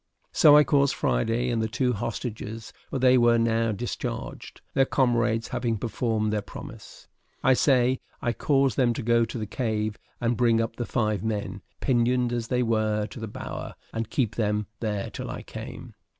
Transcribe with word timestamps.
So 0.31 0.57
I 0.57 0.63
caused 0.63 0.95
Friday 0.95 1.51
and 1.51 1.61
the 1.61 1.67
two 1.67 1.93
hostages 1.93 2.73
for 2.89 2.97
they 2.97 3.19
were 3.19 3.37
now 3.37 3.71
discharged, 3.71 4.61
their 4.73 4.83
comrades 4.83 5.49
having 5.49 5.77
performed 5.77 6.33
their 6.33 6.41
promise 6.41 7.07
I 7.43 7.53
say, 7.53 7.99
I 8.19 8.33
caused 8.33 8.77
them 8.77 8.93
to 8.95 9.03
go 9.03 9.25
to 9.25 9.37
the 9.37 9.45
cave, 9.45 9.99
and 10.19 10.35
bring 10.35 10.59
up 10.59 10.77
the 10.77 10.87
five 10.87 11.23
men, 11.23 11.61
pinioned 11.81 12.33
as 12.33 12.47
they 12.47 12.63
were, 12.63 13.05
to 13.05 13.19
the 13.19 13.27
bower, 13.27 13.75
and 13.93 14.09
keep 14.09 14.37
them 14.37 14.65
there 14.79 15.11
till 15.11 15.29
I 15.29 15.43
came. 15.43 15.93